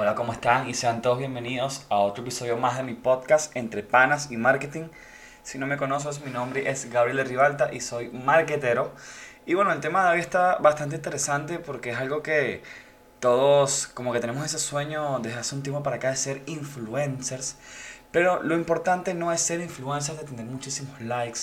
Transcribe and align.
Hola, 0.00 0.14
¿cómo 0.14 0.32
están? 0.32 0.66
Y 0.66 0.72
sean 0.72 1.02
todos 1.02 1.18
bienvenidos 1.18 1.84
a 1.90 1.98
otro 1.98 2.22
episodio 2.22 2.56
más 2.56 2.78
de 2.78 2.82
mi 2.84 2.94
podcast 2.94 3.54
Entre 3.54 3.82
Panas 3.82 4.30
y 4.30 4.38
Marketing. 4.38 4.84
Si 5.42 5.58
no 5.58 5.66
me 5.66 5.76
conoces, 5.76 6.24
mi 6.24 6.30
nombre 6.30 6.70
es 6.70 6.90
Gabriel 6.90 7.22
Rivalta 7.26 7.68
y 7.70 7.82
soy 7.82 8.08
marketero. 8.08 8.94
Y 9.44 9.52
bueno, 9.52 9.72
el 9.72 9.80
tema 9.80 10.06
de 10.06 10.14
hoy 10.14 10.20
está 10.20 10.56
bastante 10.56 10.96
interesante 10.96 11.58
porque 11.58 11.90
es 11.90 11.98
algo 11.98 12.22
que 12.22 12.62
todos 13.18 13.88
como 13.88 14.14
que 14.14 14.20
tenemos 14.20 14.46
ese 14.46 14.58
sueño 14.58 15.18
desde 15.18 15.38
hace 15.38 15.54
un 15.54 15.62
tiempo 15.62 15.82
para 15.82 15.96
acá 15.96 16.08
de 16.08 16.16
ser 16.16 16.42
influencers. 16.46 17.56
Pero 18.10 18.42
lo 18.42 18.54
importante 18.54 19.12
no 19.12 19.30
es 19.30 19.42
ser 19.42 19.60
influencers, 19.60 20.18
de 20.18 20.24
tener 20.24 20.46
muchísimos 20.46 20.98
likes, 21.02 21.40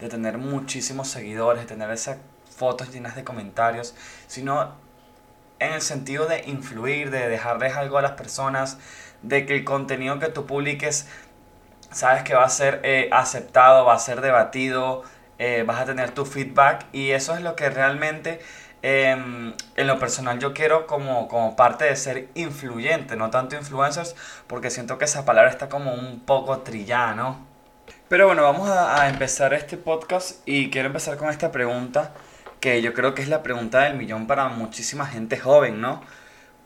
de 0.00 0.08
tener 0.08 0.36
muchísimos 0.36 1.06
seguidores, 1.06 1.62
de 1.62 1.68
tener 1.68 1.88
esas 1.92 2.18
fotos 2.56 2.90
llenas 2.90 3.14
de 3.14 3.22
comentarios, 3.22 3.94
sino 4.26 4.89
en 5.60 5.74
el 5.74 5.82
sentido 5.82 6.26
de 6.26 6.42
influir, 6.46 7.10
de 7.10 7.28
dejarles 7.28 7.76
algo 7.76 7.98
a 7.98 8.02
las 8.02 8.12
personas, 8.12 8.78
de 9.22 9.46
que 9.46 9.54
el 9.54 9.64
contenido 9.64 10.18
que 10.18 10.28
tú 10.28 10.46
publiques, 10.46 11.06
sabes 11.92 12.22
que 12.22 12.34
va 12.34 12.44
a 12.44 12.48
ser 12.48 12.80
eh, 12.82 13.08
aceptado, 13.12 13.84
va 13.84 13.94
a 13.94 13.98
ser 13.98 14.22
debatido, 14.22 15.02
eh, 15.38 15.64
vas 15.66 15.80
a 15.80 15.84
tener 15.84 16.10
tu 16.12 16.24
feedback 16.24 16.86
y 16.92 17.10
eso 17.10 17.34
es 17.34 17.42
lo 17.42 17.56
que 17.56 17.70
realmente 17.70 18.40
em, 18.82 19.54
en 19.76 19.86
lo 19.86 19.98
personal 19.98 20.38
yo 20.38 20.54
quiero 20.54 20.86
como, 20.86 21.28
como 21.28 21.56
parte 21.56 21.84
de 21.84 21.96
ser 21.96 22.28
influyente, 22.34 23.16
no 23.16 23.30
tanto 23.30 23.56
influencers, 23.56 24.16
porque 24.46 24.70
siento 24.70 24.96
que 24.98 25.04
esa 25.04 25.24
palabra 25.24 25.50
está 25.50 25.68
como 25.68 25.92
un 25.92 26.20
poco 26.20 26.58
trillada, 26.60 27.14
¿no? 27.14 27.46
Pero 28.08 28.26
bueno, 28.26 28.42
vamos 28.42 28.68
a 28.68 29.08
empezar 29.08 29.54
este 29.54 29.76
podcast 29.76 30.40
y 30.46 30.70
quiero 30.70 30.88
empezar 30.88 31.16
con 31.16 31.28
esta 31.28 31.52
pregunta 31.52 32.12
que 32.60 32.82
yo 32.82 32.92
creo 32.94 33.14
que 33.14 33.22
es 33.22 33.28
la 33.28 33.42
pregunta 33.42 33.84
del 33.84 33.96
millón 33.96 34.26
para 34.26 34.48
muchísima 34.48 35.06
gente 35.06 35.38
joven, 35.38 35.80
¿no? 35.80 36.02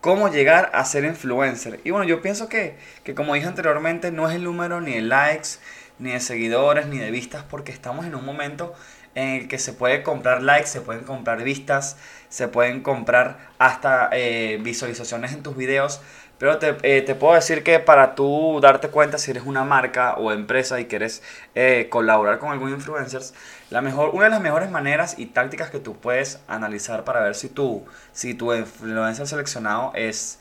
¿Cómo 0.01 0.29
llegar 0.29 0.71
a 0.75 0.85
ser 0.85 1.05
influencer? 1.05 1.81
Y 1.85 1.91
bueno, 1.91 2.05
yo 2.07 2.21
pienso 2.21 2.49
que, 2.49 2.77
que 3.05 3.15
como 3.15 3.35
dije 3.35 3.47
anteriormente, 3.47 4.11
no 4.11 4.29
es 4.29 4.37
el 4.37 4.45
número 4.45 4.81
ni 4.81 4.95
de 4.95 5.01
likes, 5.03 5.51
ni 5.99 6.11
de 6.13 6.21
seguidores, 6.21 6.87
ni 6.87 6.99
de 6.99 7.11
vistas, 7.11 7.45
porque 7.49 7.73
estamos 7.73 8.05
en 8.05 8.15
un 8.15 8.25
momento 8.25 8.75
en 9.15 9.29
el 9.29 9.49
que 9.49 9.59
se 9.59 9.73
puede 9.73 10.03
comprar 10.03 10.43
likes, 10.43 10.67
se 10.69 10.81
pueden 10.81 11.05
comprar 11.05 11.43
vistas, 11.43 11.97
se 12.29 12.49
pueden 12.49 12.83
comprar 12.83 13.39
hasta 13.59 14.11
eh, 14.13 14.59
visualizaciones 14.61 15.33
en 15.33 15.43
tus 15.43 15.57
videos. 15.57 16.01
Pero 16.45 16.59
te, 16.59 16.77
eh, 16.83 17.01
te, 17.01 17.15
puedo 17.15 17.33
decir 17.33 17.63
que 17.63 17.79
para 17.81 18.15
tú 18.15 18.59
darte 18.61 18.89
cuenta 18.89 19.17
si 19.17 19.31
eres 19.31 19.45
una 19.47 19.65
marca 19.65 20.13
o 20.17 20.31
empresa 20.31 20.79
y 20.79 20.85
quieres 20.85 21.23
eh, 21.55 21.87
colaborar 21.89 22.39
con 22.39 22.53
algún 22.53 22.69
influencer, 22.69 23.23
la 23.71 23.81
mejor, 23.81 24.11
una 24.11 24.25
de 24.25 24.31
las 24.31 24.43
mejores 24.43 24.71
maneras 24.71 25.15
y 25.17 25.25
tácticas 25.25 25.71
que 25.71 25.79
tú 25.79 25.97
puedes 25.97 26.41
analizar 26.47 27.03
para 27.03 27.23
ver 27.23 27.35
si 27.35 27.49
tu, 27.49 27.87
si 28.13 28.35
tu 28.35 28.53
influencer 28.53 29.27
seleccionado 29.27 29.93
es, 29.95 30.39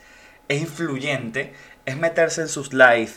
es 0.49 0.59
influyente 0.59 1.53
es 1.85 1.97
meterse 1.97 2.41
en 2.41 2.47
sus 2.47 2.73
live. 2.73 3.11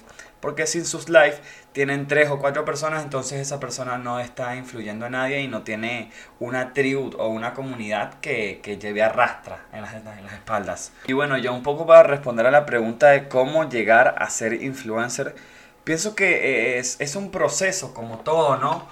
Porque 0.47 0.69
sin 0.69 0.85
sus 0.85 1.09
live 1.09 1.35
tienen 1.73 2.07
tres 2.07 2.31
o 2.31 2.39
cuatro 2.39 2.65
personas, 2.65 3.03
entonces 3.03 3.41
esa 3.41 3.59
persona 3.59 3.99
no 3.99 4.21
está 4.21 4.55
influyendo 4.55 5.07
a 5.07 5.11
nadie 5.11 5.41
y 5.41 5.49
no 5.49 5.63
tiene 5.63 6.13
una 6.39 6.73
tribu 6.73 7.11
o 7.19 7.27
una 7.27 7.53
comunidad 7.53 8.21
que, 8.21 8.61
que 8.63 8.79
lleve 8.79 9.03
arrastra 9.03 9.67
en 9.73 9.83
las, 9.83 9.95
en 9.95 10.05
las 10.05 10.35
espaldas. 10.35 10.93
Y 11.09 11.15
bueno, 11.15 11.37
yo 11.37 11.53
un 11.53 11.65
poco 11.65 11.85
para 11.85 12.05
responder 12.05 12.47
a 12.47 12.53
la 12.53 12.65
pregunta 12.65 13.09
de 13.09 13.27
cómo 13.27 13.69
llegar 13.69 14.15
a 14.19 14.31
ser 14.31 14.63
influencer, 14.63 15.35
pienso 15.83 16.15
que 16.15 16.79
es, 16.79 17.01
es 17.01 17.17
un 17.17 17.33
proceso 17.33 17.93
como 17.93 18.21
todo, 18.21 18.57
¿no? 18.57 18.87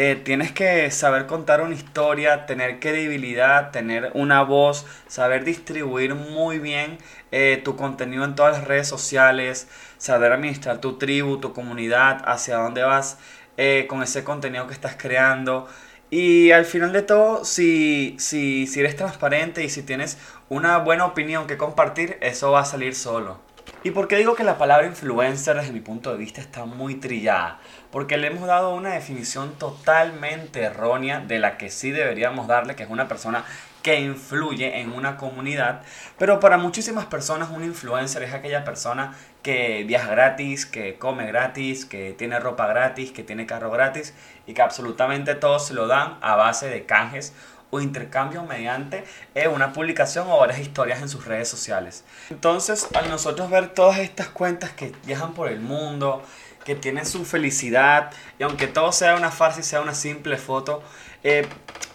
Eh, 0.00 0.14
tienes 0.14 0.52
que 0.52 0.92
saber 0.92 1.26
contar 1.26 1.60
una 1.60 1.74
historia, 1.74 2.46
tener 2.46 2.78
credibilidad, 2.78 3.72
tener 3.72 4.12
una 4.14 4.42
voz, 4.42 4.86
saber 5.08 5.42
distribuir 5.42 6.14
muy 6.14 6.60
bien 6.60 6.98
eh, 7.32 7.60
tu 7.64 7.74
contenido 7.74 8.24
en 8.24 8.36
todas 8.36 8.58
las 8.58 8.68
redes 8.68 8.86
sociales, 8.86 9.66
saber 9.96 10.30
administrar 10.30 10.80
tu 10.80 10.98
tribu, 10.98 11.38
tu 11.40 11.52
comunidad, 11.52 12.22
hacia 12.26 12.58
dónde 12.58 12.84
vas 12.84 13.18
eh, 13.56 13.86
con 13.88 14.04
ese 14.04 14.22
contenido 14.22 14.68
que 14.68 14.72
estás 14.74 14.94
creando. 14.96 15.66
Y 16.10 16.52
al 16.52 16.64
final 16.64 16.92
de 16.92 17.02
todo, 17.02 17.44
si, 17.44 18.14
si, 18.20 18.68
si 18.68 18.78
eres 18.78 18.94
transparente 18.94 19.64
y 19.64 19.68
si 19.68 19.82
tienes 19.82 20.16
una 20.48 20.78
buena 20.78 21.06
opinión 21.06 21.48
que 21.48 21.56
compartir, 21.56 22.18
eso 22.20 22.52
va 22.52 22.60
a 22.60 22.64
salir 22.64 22.94
solo. 22.94 23.47
¿Y 23.84 23.92
por 23.92 24.08
qué 24.08 24.16
digo 24.16 24.34
que 24.34 24.42
la 24.42 24.58
palabra 24.58 24.88
influencer 24.88 25.56
desde 25.56 25.72
mi 25.72 25.78
punto 25.78 26.10
de 26.10 26.18
vista 26.18 26.40
está 26.40 26.64
muy 26.64 26.96
trillada? 26.96 27.60
Porque 27.92 28.16
le 28.16 28.26
hemos 28.26 28.48
dado 28.48 28.74
una 28.74 28.90
definición 28.90 29.54
totalmente 29.56 30.62
errónea 30.62 31.20
de 31.20 31.38
la 31.38 31.56
que 31.56 31.70
sí 31.70 31.92
deberíamos 31.92 32.48
darle, 32.48 32.74
que 32.74 32.82
es 32.82 32.90
una 32.90 33.06
persona 33.06 33.44
que 33.82 34.00
influye 34.00 34.80
en 34.80 34.90
una 34.90 35.16
comunidad. 35.16 35.82
Pero 36.18 36.40
para 36.40 36.58
muchísimas 36.58 37.06
personas 37.06 37.50
un 37.50 37.62
influencer 37.62 38.24
es 38.24 38.34
aquella 38.34 38.64
persona 38.64 39.14
que 39.44 39.84
viaja 39.86 40.10
gratis, 40.10 40.66
que 40.66 40.98
come 40.98 41.26
gratis, 41.26 41.84
que 41.84 42.12
tiene 42.18 42.40
ropa 42.40 42.66
gratis, 42.66 43.12
que 43.12 43.22
tiene 43.22 43.46
carro 43.46 43.70
gratis 43.70 44.12
y 44.48 44.54
que 44.54 44.62
absolutamente 44.62 45.36
todos 45.36 45.68
se 45.68 45.74
lo 45.74 45.86
dan 45.86 46.18
a 46.20 46.34
base 46.34 46.68
de 46.68 46.84
canjes 46.84 47.32
o 47.70 47.80
intercambio 47.80 48.42
mediante 48.44 49.04
eh, 49.34 49.48
una 49.48 49.72
publicación 49.72 50.26
o 50.30 50.38
varias 50.38 50.58
historias 50.58 51.02
en 51.02 51.08
sus 51.08 51.24
redes 51.24 51.48
sociales. 51.48 52.04
Entonces, 52.30 52.88
al 52.94 53.08
nosotros 53.10 53.50
ver 53.50 53.68
todas 53.68 53.98
estas 53.98 54.28
cuentas 54.28 54.70
que 54.70 54.92
viajan 55.04 55.34
por 55.34 55.48
el 55.48 55.60
mundo, 55.60 56.22
que 56.64 56.74
tienen 56.74 57.06
su 57.06 57.24
felicidad, 57.24 58.10
y 58.38 58.42
aunque 58.42 58.66
todo 58.66 58.92
sea 58.92 59.16
una 59.16 59.30
farsa 59.30 59.60
y 59.60 59.62
sea 59.62 59.80
una 59.80 59.94
simple 59.94 60.36
foto, 60.36 60.82
eh, 61.22 61.46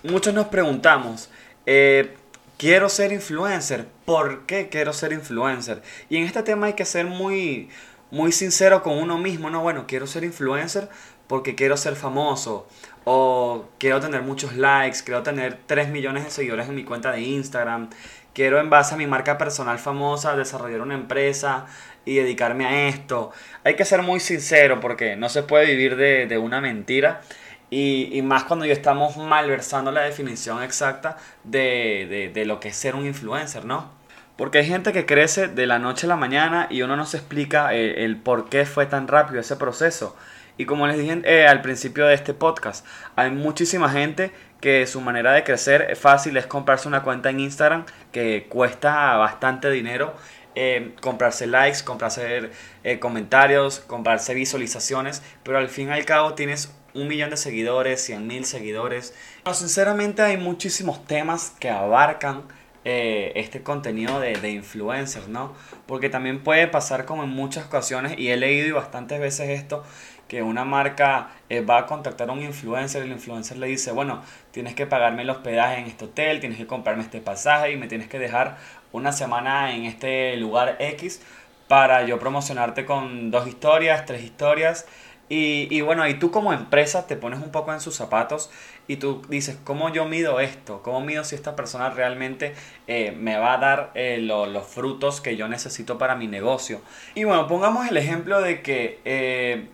muchos 0.03 0.33
nos 0.33 0.47
preguntamos, 0.47 1.29
eh, 1.65 2.17
quiero 2.57 2.89
ser 2.89 3.11
influencer, 3.11 3.87
¿por 4.05 4.45
qué 4.45 4.69
quiero 4.69 4.93
ser 4.93 5.13
influencer? 5.13 5.81
Y 6.09 6.17
en 6.17 6.23
este 6.23 6.43
tema 6.43 6.67
hay 6.67 6.73
que 6.73 6.85
ser 6.85 7.05
muy, 7.05 7.69
muy 8.11 8.31
sincero 8.31 8.83
con 8.83 8.97
uno 8.97 9.17
mismo, 9.17 9.49
¿no? 9.49 9.61
Bueno, 9.61 9.85
quiero 9.87 10.07
ser 10.07 10.23
influencer 10.23 10.89
porque 11.27 11.55
quiero 11.55 11.77
ser 11.77 11.95
famoso 11.95 12.67
o 13.05 13.65
quiero 13.77 13.99
tener 13.99 14.21
muchos 14.21 14.55
likes, 14.55 14.99
quiero 15.03 15.23
tener 15.23 15.59
3 15.65 15.89
millones 15.89 16.23
de 16.23 16.29
seguidores 16.29 16.69
en 16.69 16.75
mi 16.75 16.83
cuenta 16.83 17.11
de 17.11 17.21
Instagram, 17.21 17.89
quiero 18.33 18.59
en 18.59 18.69
base 18.69 18.95
a 18.95 18.97
mi 18.97 19.07
marca 19.07 19.37
personal 19.37 19.79
famosa 19.79 20.35
desarrollar 20.35 20.81
una 20.81 20.95
empresa 20.95 21.65
y 22.05 22.15
dedicarme 22.15 22.65
a 22.65 22.87
esto. 22.87 23.31
Hay 23.63 23.75
que 23.75 23.85
ser 23.85 24.01
muy 24.01 24.19
sincero 24.19 24.79
porque 24.79 25.15
no 25.15 25.29
se 25.29 25.43
puede 25.43 25.67
vivir 25.67 25.95
de, 25.95 26.37
una 26.37 26.61
mentira. 26.61 27.21
Y, 27.69 28.21
más 28.21 28.43
cuando 28.43 28.65
ya 28.65 28.73
estamos 28.73 29.17
malversando 29.17 29.91
la 29.91 30.01
definición 30.01 30.61
exacta 30.61 31.17
de, 31.43 32.31
lo 32.45 32.59
que 32.59 32.69
es 32.69 32.75
ser 32.75 32.95
un 32.95 33.05
influencer, 33.05 33.65
¿no? 33.65 33.91
Porque 34.37 34.59
hay 34.59 34.65
gente 34.65 34.93
que 34.93 35.05
crece 35.05 35.47
de 35.47 35.65
la 35.67 35.79
noche 35.79 36.05
a 36.07 36.09
la 36.09 36.15
mañana 36.15 36.67
y 36.69 36.81
uno 36.81 36.95
no 36.95 37.05
se 37.05 37.17
explica 37.17 37.73
el, 37.73 37.95
el 37.97 38.17
por 38.17 38.49
qué 38.49 38.65
fue 38.65 38.85
tan 38.85 39.07
rápido 39.07 39.39
ese 39.39 39.55
proceso. 39.55 40.15
Y 40.57 40.65
como 40.65 40.87
les 40.87 40.97
dije 40.97 41.21
eh, 41.23 41.47
al 41.47 41.61
principio 41.61 42.05
de 42.05 42.13
este 42.13 42.33
podcast, 42.33 42.85
hay 43.15 43.31
muchísima 43.31 43.89
gente 43.89 44.31
que 44.61 44.85
su 44.87 45.01
manera 45.01 45.33
de 45.33 45.43
crecer 45.43 45.95
fácil 45.95 46.37
es 46.37 46.45
comprarse 46.45 46.87
una 46.87 47.03
cuenta 47.03 47.29
en 47.29 47.39
Instagram 47.39 47.85
que 48.11 48.47
cuesta 48.49 49.17
bastante 49.17 49.69
dinero. 49.69 50.13
Eh, 50.55 50.93
comprarse 51.01 51.47
likes, 51.47 51.83
comprarse 51.83 52.51
eh, 52.83 52.99
comentarios, 52.99 53.79
comprarse 53.79 54.35
visualizaciones, 54.35 55.23
pero 55.41 55.57
al 55.57 55.67
fin 55.67 55.89
y 55.89 55.91
al 55.91 56.05
cabo 56.05 56.35
tienes 56.35 56.71
un 56.93 57.07
millón 57.07 57.31
de 57.31 57.37
seguidores, 57.37 58.01
100 58.03 58.27
mil 58.27 58.45
seguidores. 58.45 59.15
No, 59.45 59.53
sinceramente 59.55 60.21
hay 60.21 60.37
muchísimos 60.37 61.05
temas 61.05 61.55
que 61.59 61.71
abarcan 61.71 62.43
este 62.85 63.63
contenido 63.63 64.19
de, 64.19 64.35
de, 64.35 64.51
influencers, 64.51 65.27
¿no? 65.27 65.53
Porque 65.85 66.09
también 66.09 66.43
puede 66.43 66.67
pasar 66.67 67.05
como 67.05 67.23
en 67.23 67.29
muchas 67.29 67.65
ocasiones, 67.65 68.17
y 68.17 68.29
he 68.29 68.37
leído 68.37 68.67
y 68.67 68.71
bastantes 68.71 69.19
veces 69.19 69.49
esto, 69.49 69.83
que 70.27 70.41
una 70.41 70.65
marca 70.65 71.29
eh, 71.49 71.61
va 71.61 71.77
a 71.77 71.85
contactar 71.85 72.29
a 72.29 72.33
un 72.33 72.41
influencer 72.41 73.03
y 73.03 73.05
el 73.05 73.11
influencer 73.11 73.57
le 73.57 73.67
dice, 73.67 73.91
bueno, 73.91 74.23
tienes 74.51 74.73
que 74.73 74.87
pagarme 74.87 75.21
el 75.21 75.29
hospedaje 75.29 75.79
en 75.79 75.85
este 75.85 76.05
hotel, 76.05 76.39
tienes 76.39 76.57
que 76.57 76.65
comprarme 76.65 77.03
este 77.03 77.21
pasaje 77.21 77.71
y 77.71 77.77
me 77.77 77.87
tienes 77.87 78.07
que 78.07 78.17
dejar 78.17 78.57
una 78.91 79.11
semana 79.11 79.75
en 79.75 79.85
este 79.85 80.35
lugar 80.37 80.77
X 80.79 81.21
para 81.67 82.03
yo 82.05 82.19
promocionarte 82.19 82.85
con 82.85 83.31
dos 83.31 83.47
historias, 83.47 84.05
tres 84.05 84.23
historias. 84.23 84.87
Y, 85.29 85.67
y 85.71 85.81
bueno, 85.81 86.07
y 86.07 86.15
tú 86.15 86.31
como 86.31 86.53
empresa 86.53 87.07
te 87.07 87.15
pones 87.15 87.39
un 87.39 87.51
poco 87.51 87.73
en 87.73 87.79
sus 87.79 87.95
zapatos 87.95 88.51
y 88.87 88.97
tú 88.97 89.21
dices, 89.29 89.57
¿cómo 89.63 89.91
yo 89.91 90.05
mido 90.05 90.39
esto? 90.39 90.81
¿Cómo 90.83 91.01
mido 91.01 91.23
si 91.23 91.35
esta 91.35 91.55
persona 91.55 91.89
realmente 91.89 92.53
eh, 92.87 93.15
me 93.17 93.37
va 93.37 93.53
a 93.53 93.57
dar 93.57 93.91
eh, 93.95 94.17
los 94.19 94.67
frutos 94.67 95.21
que 95.21 95.35
yo 95.35 95.47
necesito 95.47 95.97
para 95.97 96.15
mi 96.15 96.27
negocio? 96.27 96.81
Y 97.15 97.23
bueno, 97.23 97.47
pongamos 97.47 97.87
el 97.87 97.97
ejemplo 97.97 98.41
de 98.41 98.61
que 98.61 99.69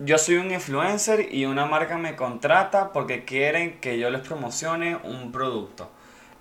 yo 0.00 0.18
soy 0.18 0.36
un 0.36 0.50
influencer 0.50 1.32
y 1.32 1.46
una 1.46 1.66
marca 1.66 1.96
me 1.98 2.16
contrata 2.16 2.92
porque 2.92 3.24
quieren 3.24 3.78
que 3.80 3.98
yo 3.98 4.10
les 4.10 4.20
promocione 4.22 4.96
un 4.96 5.30
producto. 5.30 5.90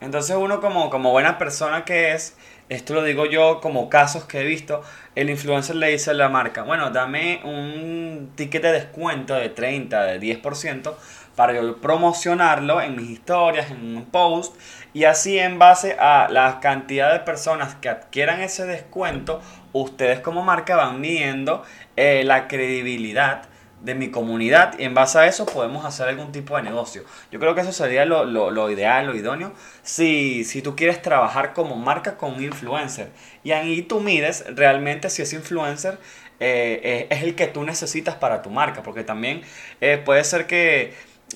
Entonces 0.03 0.35
uno 0.35 0.59
como, 0.59 0.89
como 0.89 1.11
buena 1.11 1.37
persona 1.37 1.85
que 1.85 2.11
es, 2.11 2.35
esto 2.67 2.93
lo 2.93 3.03
digo 3.03 3.25
yo 3.25 3.61
como 3.61 3.89
casos 3.89 4.25
que 4.25 4.41
he 4.41 4.43
visto, 4.43 4.83
el 5.15 5.29
influencer 5.29 5.77
le 5.77 5.87
dice 5.87 6.11
a 6.11 6.13
la 6.13 6.27
marca, 6.27 6.63
bueno, 6.63 6.89
dame 6.89 7.39
un 7.45 8.33
ticket 8.35 8.63
de 8.63 8.73
descuento 8.73 9.33
de 9.33 9.47
30, 9.47 10.03
de 10.03 10.19
10% 10.19 10.93
para 11.37 11.53
yo 11.53 11.77
promocionarlo 11.77 12.81
en 12.81 12.97
mis 12.97 13.09
historias, 13.09 13.71
en 13.71 13.97
un 13.97 14.05
post 14.05 14.55
Y 14.93 15.05
así 15.05 15.39
en 15.39 15.57
base 15.57 15.93
a 15.97 16.27
la 16.29 16.59
cantidad 16.59 17.13
de 17.13 17.19
personas 17.21 17.75
que 17.75 17.87
adquieran 17.87 18.41
ese 18.41 18.65
descuento, 18.65 19.41
ustedes 19.71 20.19
como 20.19 20.43
marca 20.43 20.75
van 20.75 20.99
midiendo 20.99 21.63
eh, 21.95 22.23
la 22.25 22.49
credibilidad 22.49 23.43
de 23.83 23.95
mi 23.95 24.09
comunidad 24.09 24.79
y 24.79 24.85
en 24.85 24.93
base 24.93 25.19
a 25.19 25.27
eso 25.27 25.45
podemos 25.45 25.85
hacer 25.85 26.07
algún 26.07 26.31
tipo 26.31 26.55
de 26.55 26.63
negocio. 26.63 27.03
Yo 27.31 27.39
creo 27.39 27.53
que 27.53 27.61
eso 27.61 27.73
sería 27.73 28.05
lo, 28.05 28.23
lo, 28.25 28.71
ideal, 28.71 29.07
lo 29.07 29.15
idóneo, 29.15 29.51
si, 29.83 30.45
si, 30.45 30.61
tú 30.61 30.75
quieres 30.75 31.01
trabajar 31.01 31.53
como 31.53 31.75
marca 31.75 32.17
con 32.17 32.35
un 32.35 32.43
influencer. 32.43 33.09
Y 33.43 33.51
ahí 33.51 33.81
tú 33.81 33.99
mides 33.99 34.45
realmente 34.55 35.09
si 35.09 35.21
ese 35.21 35.35
influencer 35.35 35.99
eh, 36.39 36.81
eh, 36.83 37.07
es 37.09 37.23
el 37.23 37.35
que 37.35 37.47
tú 37.47 37.63
necesitas 37.63 38.15
para 38.15 38.41
tu 38.41 38.49
marca, 38.49 38.83
porque 38.83 39.03
también 39.03 39.41
eh, 39.81 40.01
puede 40.03 40.23
ser 40.23 40.47
que, 40.47 40.93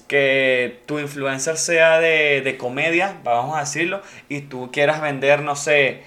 que 0.08 0.82
tu 0.86 1.00
influencer 1.00 1.58
sea 1.58 2.00
de, 2.00 2.42
de, 2.42 2.58
comedia, 2.58 3.20
vamos 3.24 3.58
a 3.58 3.62
decirlo, 3.62 4.02
y 4.30 4.42
tú 4.42 4.72
quieras 4.72 5.02
vender, 5.02 5.42
no 5.42 5.56
sé, 5.56 6.04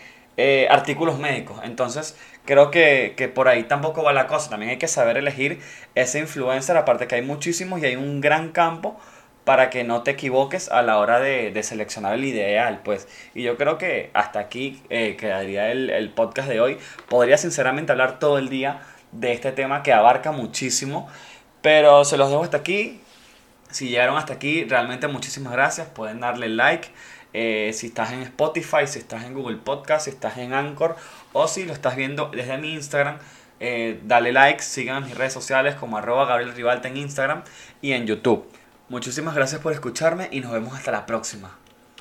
artículos 0.70 1.18
médicos. 1.18 1.60
Entonces, 1.64 2.16
creo 2.44 2.70
que, 2.70 3.14
que, 3.16 3.28
por 3.28 3.48
ahí 3.48 3.64
tampoco 3.64 4.02
va 4.02 4.12
la 4.12 4.26
cosa. 4.26 4.50
También 4.50 4.70
hay 4.70 4.78
que 4.78 4.88
saber 4.88 5.16
elegir 5.16 5.60
ese 5.94 6.18
influencer, 6.18 6.76
aparte 6.76 7.06
que 7.06 7.16
hay 7.16 7.22
muchísimos 7.22 7.80
y 7.80 7.86
hay 7.86 7.96
un 7.96 8.20
gran 8.20 8.50
campo 8.52 8.98
para 9.44 9.70
que 9.70 9.84
no 9.84 10.02
te 10.02 10.12
equivoques 10.12 10.68
a 10.70 10.82
la 10.82 10.98
hora 10.98 11.18
de, 11.18 11.50
de 11.50 11.62
seleccionar 11.62 12.14
el 12.14 12.24
ideal, 12.24 12.82
pues. 12.84 13.08
Y 13.34 13.42
yo 13.42 13.56
creo 13.56 13.78
que 13.78 14.10
hasta 14.14 14.38
aquí 14.38 14.82
eh, 14.90 15.16
quedaría 15.16 15.72
el, 15.72 15.90
el 15.90 16.10
podcast 16.10 16.48
de 16.48 16.60
hoy. 16.60 16.78
Podría 17.08 17.38
sinceramente 17.38 17.92
hablar 17.92 18.18
todo 18.18 18.38
el 18.38 18.48
día 18.48 18.80
de 19.12 19.32
este 19.32 19.52
tema 19.52 19.82
que 19.82 19.92
abarca 19.92 20.30
muchísimo, 20.32 21.08
pero 21.62 22.04
se 22.04 22.16
los 22.16 22.30
dejo 22.30 22.44
hasta 22.44 22.58
aquí. 22.58 23.00
Si 23.70 23.88
llegaron 23.88 24.16
hasta 24.16 24.34
aquí, 24.34 24.64
realmente 24.64 25.08
muchísimas 25.08 25.52
gracias. 25.52 25.88
Pueden 25.88 26.20
darle 26.20 26.48
like. 26.48 26.88
Eh, 27.32 27.70
si 27.74 27.88
estás 27.88 28.12
en 28.12 28.22
Spotify, 28.22 28.86
si 28.86 28.98
estás 28.98 29.24
en 29.24 29.34
Google 29.34 29.58
Podcast, 29.58 30.06
si 30.06 30.10
estás 30.10 30.38
en 30.38 30.52
Anchor 30.52 30.96
o 31.32 31.46
si 31.46 31.64
lo 31.64 31.72
estás 31.72 31.96
viendo 31.96 32.30
desde 32.34 32.58
mi 32.58 32.72
Instagram, 32.74 33.18
eh, 33.60 34.00
dale 34.04 34.32
like, 34.32 34.62
sigan 34.62 35.04
mis 35.04 35.16
redes 35.16 35.32
sociales 35.32 35.74
como 35.74 35.98
arroba 35.98 36.24
Gabriel 36.26 36.54
Rivalta 36.54 36.88
en 36.88 36.96
Instagram 36.96 37.44
y 37.80 37.92
en 37.92 38.06
YouTube. 38.06 38.50
Muchísimas 38.88 39.34
gracias 39.34 39.60
por 39.60 39.72
escucharme 39.72 40.28
y 40.32 40.40
nos 40.40 40.50
vemos 40.50 40.74
hasta 40.74 40.90
la 40.90 41.06
próxima. 41.06 41.59